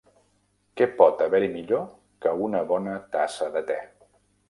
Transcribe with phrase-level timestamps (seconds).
[0.81, 1.85] Què pot haver-hi millor
[2.25, 3.83] que una bona tassa de te?